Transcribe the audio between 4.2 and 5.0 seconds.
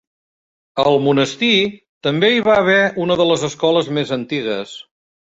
antigues.